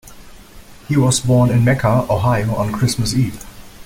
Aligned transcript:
He 0.87 0.97
was 0.97 1.19
born 1.19 1.51
in 1.51 1.63
Mecca, 1.63 2.07
Ohio, 2.09 2.55
on 2.55 2.71
Christmas 2.71 3.13
Eve. 3.13 3.45